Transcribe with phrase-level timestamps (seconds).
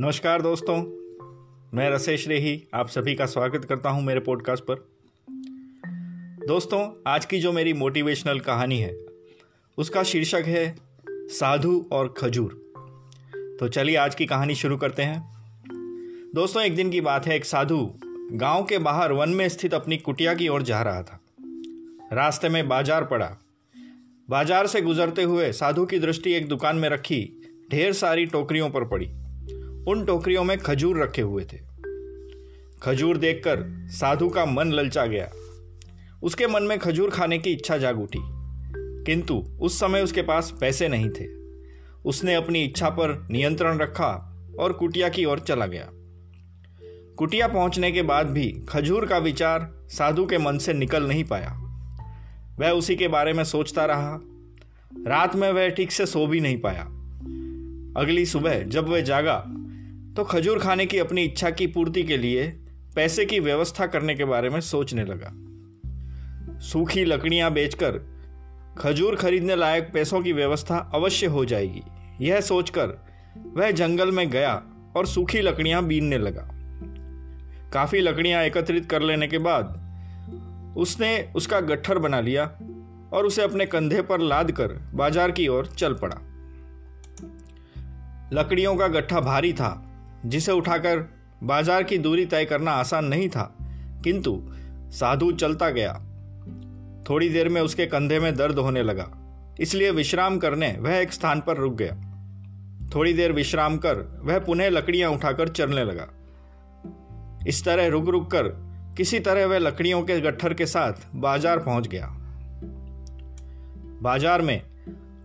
[0.00, 0.76] नमस्कार दोस्तों,
[1.74, 4.74] मैं रसेश रेही, आप सभी का स्वागत करता हूँ मेरे पॉडकास्ट पर।
[6.46, 8.96] दोस्तों, आज की जो मेरी मोटिवेशनल कहानी है,
[9.78, 10.74] उसका शीर्षक है
[11.08, 12.72] साधु और खजूर।
[13.60, 15.20] तो चलिए आज की कहानी शुरू करते हैं।
[16.34, 17.94] दोस्तों, एक दिन की बात है, एक साधु
[18.32, 21.20] गाँव के बाहर वन में स्थित अपनी कुटिया की ओर जा रहा था।
[22.12, 23.36] रास्ते में बाज़ार पड़ा।
[24.30, 27.24] बाज़ार से गुजरते हुए साधु की दृष्टि एक दुकान में रखी,
[27.70, 29.19] ढेर सारी टोकरियों पर पड़ी।
[29.88, 31.58] उन टोकरियों में खजूर रखे हुए थे।
[32.82, 35.30] खजूर देखकर साधु का मन ललचा गया।
[36.22, 38.18] उसके मन में खजूर खाने की इच्छा जाग उठी।
[39.04, 41.24] किंतु उस समय उसके पास पैसे नहीं थे।
[42.04, 45.88] उसने अपनी इच्छा पर नियंत्रण रखा और कुटिया की ओर चला गया।
[47.16, 51.56] कुटिया पहुँचने के बाद भी खजूर का विचार साधु के मन से निकल नहीं पाया।
[52.58, 54.20] वह उसी के बारे में सोचता रहा।
[55.06, 56.82] रात में वह ठीक से सो भी नहीं पाया।
[58.00, 59.44] अगली सुबह जब वह जागा
[60.16, 62.46] तो खजूर खाने की अपनी इच्छा की पूर्ति के लिए
[62.96, 65.30] पैसे की व्यवस्था करने के बारे में सोचने लगा।
[66.60, 67.98] सूखी लकड़ियाँ बेचकर
[68.78, 71.82] खजूर खरीदने लायक पैसों की व्यवस्था अवश्य हो जाएगी,
[72.20, 72.96] यह सोचकर
[73.56, 74.54] वह जंगल में गया
[74.96, 76.48] और सूखी लकड़ियाँ बीनने लगा।
[77.72, 79.78] काफ़ी लकड़ियाँ एकत्रित कर लेने के बाद
[80.78, 82.44] उसने उसका गट्ठर बना लिया
[83.12, 86.16] और उसे अपने कंधे पर लाद कर बाज़ार की ओर चल पड़ा।
[88.32, 89.70] लकड़ियों का गट्ठा भारी था
[90.24, 91.08] जिसे उठाकर
[91.42, 93.42] बाज़ार की दूरी तय करना आसान नहीं था,
[94.04, 94.40] किंतु
[94.92, 95.92] साधु चलता गया।
[97.08, 99.10] थोड़ी देर में उसके कंधे में दर्द होने लगा,
[99.60, 101.94] इसलिए विश्राम करने वह एक स्थान पर रुक गया।
[102.94, 106.08] थोड़ी देर विश्राम कर वह पुनः लकड़ियाँ उठाकर चलने लगा।
[107.48, 108.48] इस तरह रुक रुक कर
[108.96, 112.06] किसी तरह वह लकड़ियों के गट्ठर के साथ बाज़ार पहुँच गया।
[114.02, 114.60] बाज़ार में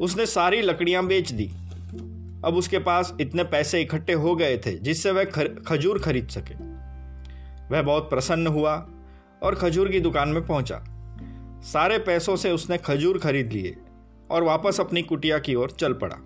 [0.00, 1.50] उसने सारी लकड़ियाँ बेच दी।
[2.44, 5.24] अब उसके पास इतने पैसे इकट्ठे हो गए थे, जिससे वह
[5.66, 6.54] खजूर खरीद सके।
[7.74, 8.74] वह बहुत प्रसन्न हुआ
[9.42, 10.84] और खजूर की दुकान में पहुँचा।
[11.62, 13.76] सारे पैसों से उसने खजूर खरीद लिए
[14.30, 16.16] और वापस अपनी कुटिया की ओर चल पड़ा।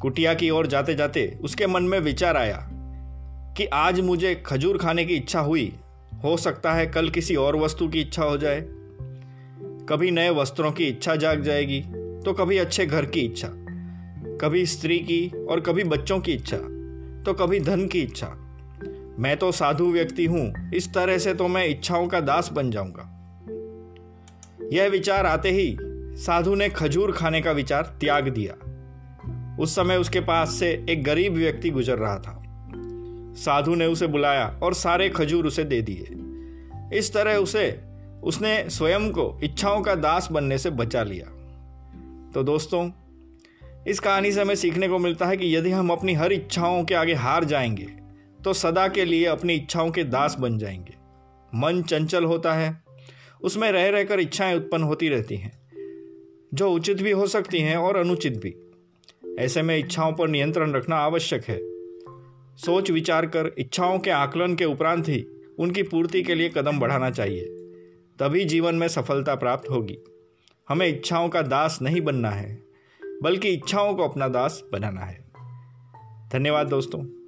[0.00, 2.66] कुटिया की ओर जाते जाते उसके मन में विचार आया
[3.56, 5.72] कि आज मुझे खजूर खाने की इच्छा हुई।
[6.24, 8.60] हो सकता है कल किसी और वस्तु की इच्छा हो जाए।
[9.88, 11.80] कभी नए वस्त्रों की इच्छा जाग जाएगी
[12.24, 13.48] तो कभी अच्छे घर की इच्छा।
[14.44, 16.56] कभी स्त्री की और कभी बच्चों की इच्छा
[17.22, 18.26] तो कभी धन की इच्छा।
[19.18, 23.08] मैं तो साधु व्यक्ति हूँ, इस तरह से तो मैं इच्छाओं का दास बन जाऊँगा।
[24.72, 25.76] यह विचार आते ही
[26.16, 28.54] साधु ने खजूर खाने का विचार त्याग दिया।
[29.62, 32.42] उस समय उसके पास से एक गरीब व्यक्ति गुजर रहा था।
[33.36, 37.80] साधु ने उसे बुलाया और सारे खजूर उसे दे दिए। इस तरह उसे,
[38.24, 41.26] उसने स्वयं को इच्छाओं का दास बनने से बचा लिया।
[42.34, 42.90] तो दोस्तों
[43.88, 46.94] इस कहानी से हमें सीखने को मिलता है कि यदि हम अपनी हर इच्छाओं के
[46.94, 47.86] आगे हार जाएँगे
[48.44, 50.94] तो सदा के लिए अपनी इच्छाओं के दास बन जाएँगे।
[51.54, 52.82] मन चंचल होता है,
[53.42, 55.52] उसमें रह रहकर इच्छाएँ उत्पन्न होती रहती हैं,
[56.54, 58.54] जो उचित भी हो सकती हैं और अनुचित भी।
[59.38, 61.58] ऐसे में इच्छाओं पर नियंत्रण रखना आवश्यक है।
[62.56, 65.26] सोच विचार कर इच्छाओं के आकलन के उपरांत ही
[65.58, 67.44] उनकी पूर्ति के लिए कदम बढ़ाना चाहिए।
[68.18, 69.98] तभी जीवन में सफलता प्राप्त होगी।
[70.68, 72.71] हमें इच्छाओं का दास नहीं बनना है।
[73.22, 75.32] बल्कि इच्छाओं को अपना दास बनाना है।
[76.32, 77.21] धन्यवाद दोस्तों।